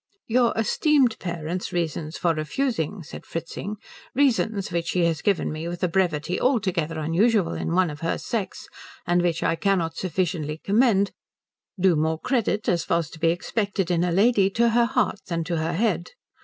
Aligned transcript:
"Your 0.25 0.51
esteemed 0.57 1.19
parent's 1.19 1.71
reasons 1.71 2.17
for 2.17 2.33
refusing," 2.33 3.03
said 3.03 3.23
Fritzing, 3.23 3.75
"reasons 4.15 4.71
which 4.71 4.87
she 4.87 5.05
has 5.05 5.21
given 5.21 5.51
me 5.51 5.67
with 5.67 5.83
a 5.83 5.87
brevity 5.87 6.41
altogether 6.41 6.97
unusual 6.97 7.53
in 7.53 7.75
one 7.75 7.91
of 7.91 7.99
her 7.99 8.17
sex 8.17 8.67
and 9.05 9.21
which 9.21 9.43
I 9.43 9.53
cannot 9.55 9.95
sufficiently 9.95 10.57
commend, 10.57 11.11
do 11.79 11.95
more 11.95 12.19
credit, 12.19 12.67
as 12.67 12.89
was 12.89 13.11
to 13.11 13.19
be 13.19 13.29
expected 13.29 13.91
in 13.91 14.03
a 14.03 14.11
lady, 14.11 14.49
to 14.49 14.69
her 14.69 14.85
heart 14.85 15.19
than 15.27 15.43
to 15.43 15.57
her 15.57 15.73
head. 15.73 16.09